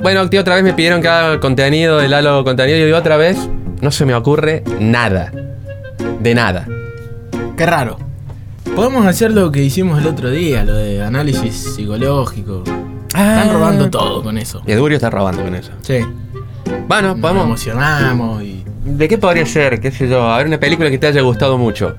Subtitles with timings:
[0.00, 3.16] Bueno, tío, otra vez me pidieron que haga contenido, el halo contenido, y yo otra
[3.16, 3.36] vez
[3.80, 5.32] no se me ocurre nada.
[6.20, 6.66] De nada.
[7.56, 7.98] Qué raro.
[8.76, 12.62] Podemos hacer lo que hicimos el otro día, lo de análisis psicológico.
[13.08, 14.62] Están robando todo con eso.
[14.66, 15.72] Y Edurio está robando con eso.
[15.82, 15.98] Sí.
[16.86, 17.44] Bueno, Nos podemos.
[17.44, 18.64] emocionamos y.
[18.84, 19.80] ¿De qué podría ser?
[19.80, 20.22] ¿Qué sé yo?
[20.22, 21.94] A ver, una película que te haya gustado mucho.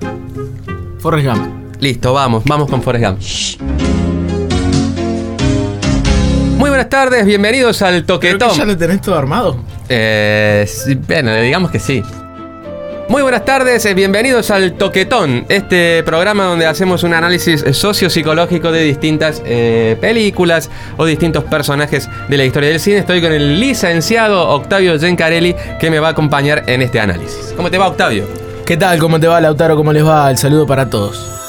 [0.98, 1.46] Forrest Gump.
[1.80, 4.19] Listo, vamos, vamos con Forrest Gump.
[6.60, 8.58] Muy buenas tardes, bienvenidos al Creo que Toquetón.
[8.58, 9.56] ya lo tenés todo armado.
[9.88, 12.02] Eh, sí, bueno, digamos que sí.
[13.08, 18.82] Muy buenas tardes, eh, bienvenidos al Toquetón, este programa donde hacemos un análisis sociopsicológico de
[18.82, 22.98] distintas eh, películas o distintos personajes de la historia del cine.
[22.98, 27.54] Estoy con el licenciado Octavio Gencarelli que me va a acompañar en este análisis.
[27.56, 28.26] ¿Cómo te va, Octavio?
[28.66, 28.98] ¿Qué tal?
[28.98, 29.76] ¿Cómo te va, Lautaro?
[29.76, 30.30] ¿Cómo les va?
[30.30, 31.39] El saludo para todos.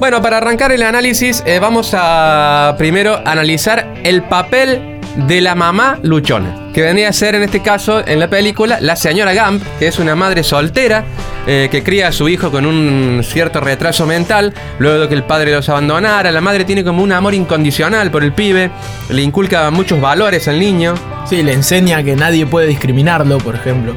[0.00, 5.98] Bueno, para arrancar el análisis, eh, vamos a primero analizar el papel de la mamá
[6.02, 9.88] luchona, que vendría a ser en este caso en la película la señora Gump, que
[9.88, 11.04] es una madre soltera
[11.48, 15.24] eh, que cría a su hijo con un cierto retraso mental, luego de que el
[15.24, 16.30] padre los abandonara.
[16.30, 18.70] La madre tiene como un amor incondicional por el pibe,
[19.10, 20.94] le inculca muchos valores al niño.
[21.28, 23.96] Sí, le enseña que nadie puede discriminarlo, por ejemplo.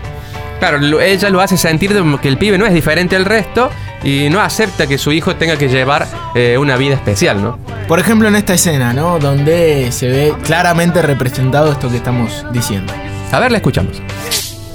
[0.62, 3.72] Claro, ella lo hace sentir de que el pibe no es diferente al resto
[4.04, 7.58] y no acepta que su hijo tenga que llevar eh, una vida especial, ¿no?
[7.88, 9.18] Por ejemplo, en esta escena, ¿no?
[9.18, 12.94] Donde se ve claramente representado esto que estamos diciendo.
[13.32, 14.04] A ver, la escuchamos.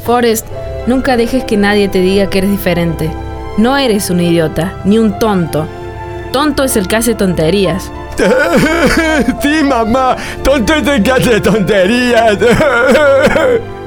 [0.05, 0.49] Forrest,
[0.89, 3.09] nunca dejes que nadie te diga que eres diferente.
[3.57, 5.69] No eres un idiota, ni un tonto.
[6.33, 7.93] Tonto es el que hace tonterías.
[9.43, 10.17] sí, mamá.
[10.43, 12.39] Tonto es el que hace tonterías.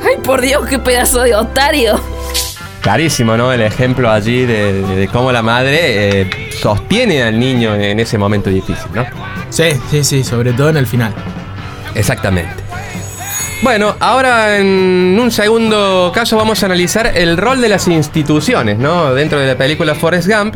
[0.04, 2.00] ¡Ay, por Dios, qué pedazo de otario!
[2.82, 3.52] Clarísimo, ¿no?
[3.52, 8.18] El ejemplo allí de, de- de cómo la madre eh, sostiene al niño en ese
[8.18, 9.06] momento difícil, ¿no?
[9.50, 11.14] Sí, sí, sí, sobre todo en el final.
[11.96, 12.64] Exactamente.
[13.62, 19.14] Bueno, ahora en un segundo caso vamos a analizar el rol de las instituciones, ¿no?
[19.14, 20.56] Dentro de la película Forrest Gump.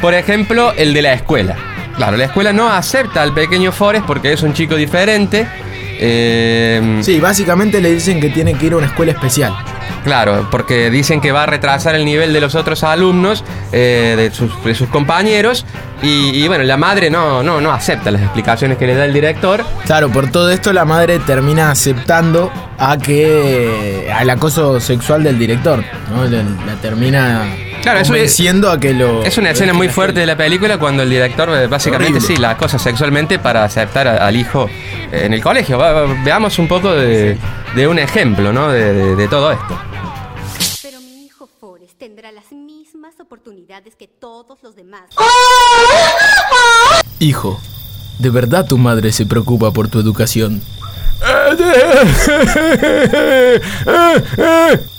[0.00, 1.56] Por ejemplo, el de la escuela.
[1.98, 5.46] Claro, la escuela no acepta al pequeño Forrest porque es un chico diferente.
[6.00, 9.52] Eh, Sí, básicamente le dicen que tiene que ir a una escuela especial.
[10.04, 13.42] Claro, porque dicen que va a retrasar el nivel de los otros alumnos,
[13.72, 15.66] eh, de, sus, de sus compañeros,
[16.00, 19.12] y, y bueno, la madre no, no, no acepta las explicaciones que le da el
[19.12, 19.64] director.
[19.84, 25.82] Claro, por todo esto la madre termina aceptando a que al acoso sexual del director,
[26.14, 26.24] ¿no?
[26.26, 27.44] La, la termina
[27.82, 28.38] Claro, eso es-
[28.70, 31.48] a que lo Es una lo escena muy fuerte de la película cuando el director
[31.68, 32.34] básicamente Horrible.
[32.36, 34.68] sí la acosa sexualmente para aceptar a- al hijo
[35.12, 35.78] eh, en el colegio.
[35.78, 37.38] Va- va- veamos un poco de,
[37.74, 38.68] de un ejemplo, ¿no?
[38.70, 39.78] De, de- de todo esto.
[40.82, 45.02] Pero mi hijo Forrest tendrá las mismas oportunidades que todos los demás.
[47.20, 47.60] Hijo,
[48.18, 50.60] ¿de verdad tu madre se preocupa por tu educación?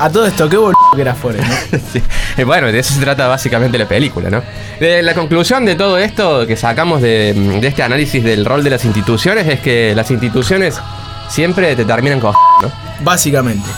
[0.00, 1.78] A todo esto, qué boludo que era Forrest, ¿no?
[1.92, 2.02] Sí.
[2.38, 4.42] Eh, Bueno, de eso se trata básicamente la película, ¿no?
[4.80, 8.70] De la conclusión de todo esto que sacamos de, de este análisis del rol de
[8.70, 10.80] las instituciones es que las instituciones
[11.28, 12.72] siempre te terminan con ¿no?
[13.00, 13.68] Básicamente.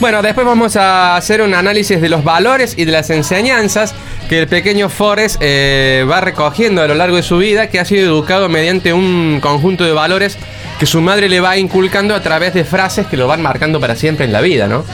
[0.00, 3.94] Bueno, después vamos a hacer un análisis de los valores y de las enseñanzas
[4.30, 7.84] que el pequeño Forrest eh, va recogiendo a lo largo de su vida, que ha
[7.84, 10.38] sido educado mediante un conjunto de valores
[10.78, 13.94] que su madre le va inculcando a través de frases que lo van marcando para
[13.94, 14.84] siempre en la vida, ¿no?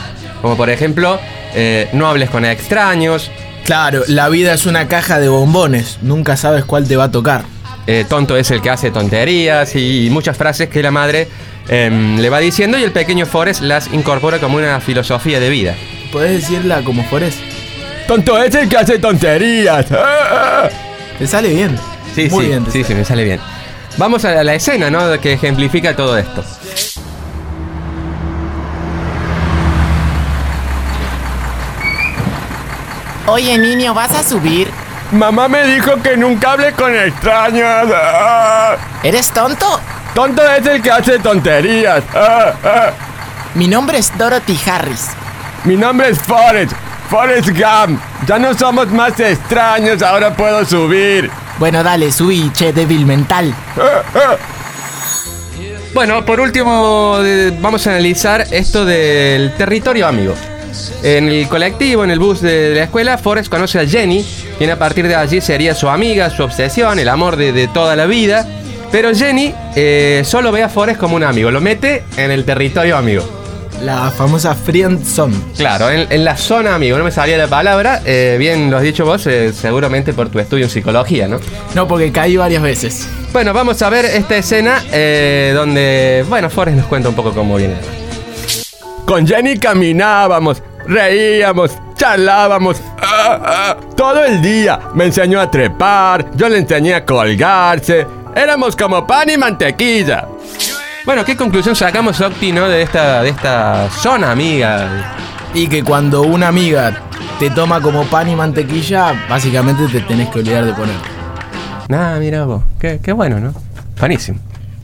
[0.42, 1.18] Como por ejemplo,
[1.54, 3.30] eh, no hables con extraños,
[3.64, 7.44] Claro, la vida es una caja de bombones, nunca sabes cuál te va a tocar.
[7.86, 11.28] eh, tonto es el que hace tonterías y muchas frases que la madre
[11.68, 15.74] em, le va diciendo y el pequeño Forrest las incorpora como una filosofía de vida.
[16.10, 17.38] ¿Podés decirla como Forrest?
[18.08, 19.86] Tonto es el que hace tonterías.
[21.18, 21.78] Te sale bien.
[22.16, 22.66] Sí, Muy sí, bien.
[22.72, 23.40] sí, sí, me sale bien.
[23.96, 25.20] Vamos a la escena, ¿no?
[25.20, 26.44] Que ejemplifica todo esto.
[33.26, 34.68] Oye, niño, ¿vas a subir?
[35.12, 37.88] Mamá me dijo que nunca hable con extraños.
[39.02, 39.80] ¿Eres tonto?
[40.14, 42.02] Tonto es el que hace tonterías.
[43.54, 45.10] Mi nombre es Dorothy Harris.
[45.64, 46.72] Mi nombre es Forrest.
[47.08, 48.00] Forrest Gump.
[48.26, 51.30] Ya no somos más extraños, ahora puedo subir.
[51.58, 53.54] Bueno, dale, subí, che, débil mental.
[55.94, 60.34] Bueno, por último, eh, vamos a analizar esto del territorio amigo.
[61.02, 64.24] En el colectivo, en el bus de la escuela, Forrest conoce a Jenny,
[64.58, 67.96] quien a partir de allí sería su amiga, su obsesión, el amor de, de toda
[67.96, 68.46] la vida.
[68.90, 72.96] Pero Jenny eh, solo ve a Forrest como un amigo, lo mete en el territorio
[72.96, 73.24] amigo.
[73.82, 75.34] La famosa friend zone.
[75.56, 78.00] Claro, en, en la zona, amigo, no me salía la palabra.
[78.04, 81.40] eh, bien lo has dicho vos, eh, seguramente por tu estudio en psicología, ¿no?
[81.74, 83.08] No, porque caí varias veces.
[83.32, 84.82] Bueno, vamos a ver esta escena
[85.54, 87.74] donde, bueno, Forrest nos cuenta un poco cómo viene.
[89.12, 94.80] Con Jenny caminábamos, reíamos, charlábamos ah, ah, todo el día.
[94.94, 98.06] Me enseñó a trepar, yo le enseñé a colgarse.
[98.34, 100.26] Éramos como pan y mantequilla.
[101.04, 104.88] Bueno, ¿qué conclusión sacamos, Octi, no, de esta, de esta zona, amiga?
[105.52, 107.02] Y que cuando una amiga
[107.38, 110.96] te toma como pan y mantequilla, básicamente te tenés que olvidar de poner.
[111.86, 113.52] Nada, mira vos, qué, qué bueno, ¿no?
[114.00, 114.38] Buenísimo.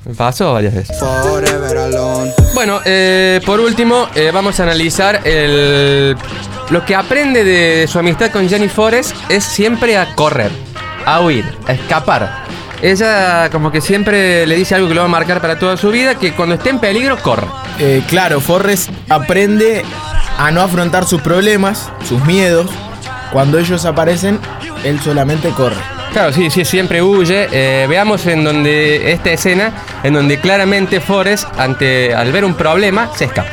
[0.05, 0.99] Me pasó varias veces.
[2.59, 6.17] Bueno, eh, por último, eh, vamos a analizar el.
[6.71, 10.51] Lo que aprende de su amistad con Jenny Forrest es siempre a correr,
[11.07, 12.47] a huir, a escapar.
[12.83, 15.93] Ella, como que siempre le dice algo que lo va a marcar para toda su
[15.93, 17.47] vida: que cuando esté en peligro, corre.
[17.79, 19.85] Eh, claro, Forrest aprende
[20.37, 22.69] a no afrontar sus problemas, sus miedos.
[23.31, 24.41] Cuando ellos aparecen,
[24.83, 25.98] él solamente corre.
[26.13, 27.49] Claro, sí, sí, siempre huye.
[27.53, 29.73] Eh, veamos en donde esta escena,
[30.03, 33.51] en donde claramente Forrest, ante, al ver un problema, se escapa.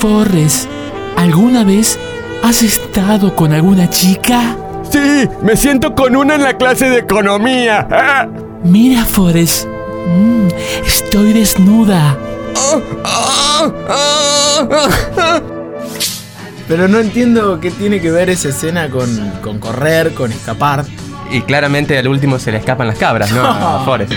[0.00, 0.68] Forrest,
[1.16, 1.98] ¿alguna vez
[2.42, 4.56] has estado con alguna chica?
[4.90, 7.86] Sí, me siento con una en la clase de economía.
[7.90, 8.26] Ah.
[8.62, 9.66] Mira, Forrest.
[9.66, 10.48] mm,
[10.86, 12.16] estoy desnuda.
[16.68, 20.84] Pero no entiendo qué tiene que ver esa escena con, con correr, con escapar.
[21.30, 23.44] Y claramente al último se le escapan las cabras, ¿no?
[23.46, 24.12] A Forrest.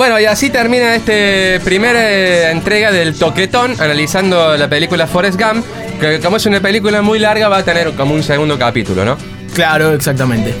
[0.00, 5.62] Bueno, y así termina este primera entrega del Toquetón, analizando la película Forrest Gump,
[6.00, 9.18] que como es una película muy larga va a tener como un segundo capítulo, ¿no?
[9.54, 10.54] Claro, exactamente.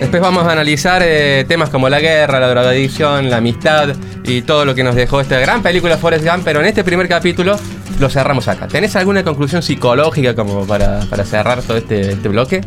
[0.00, 3.90] Después vamos a analizar eh, temas como la guerra, la drogadicción, la amistad
[4.24, 7.08] y todo lo que nos dejó esta gran película Forrest Gump, pero en este primer
[7.08, 7.58] capítulo
[7.98, 8.68] lo cerramos acá.
[8.68, 12.60] ¿Tenés alguna conclusión psicológica como para, para cerrar todo este, este bloque?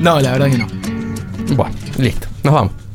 [0.00, 0.66] No, la verdad que no.
[1.56, 2.87] Bueno, listo, nos vamos.